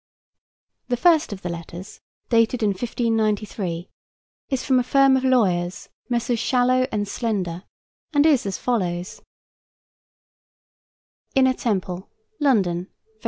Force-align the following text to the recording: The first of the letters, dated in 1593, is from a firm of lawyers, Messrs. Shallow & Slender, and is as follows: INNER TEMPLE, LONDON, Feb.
The 0.87 0.97
first 0.97 1.31
of 1.31 1.43
the 1.43 1.49
letters, 1.49 2.01
dated 2.29 2.63
in 2.63 2.69
1593, 2.69 3.87
is 4.49 4.65
from 4.65 4.79
a 4.79 4.83
firm 4.83 5.15
of 5.15 5.23
lawyers, 5.23 5.89
Messrs. 6.09 6.39
Shallow 6.39 6.87
& 7.03 7.05
Slender, 7.05 7.65
and 8.11 8.25
is 8.25 8.47
as 8.47 8.57
follows: 8.57 9.21
INNER 11.35 11.53
TEMPLE, 11.53 12.09
LONDON, 12.39 12.85
Feb. 12.85 12.89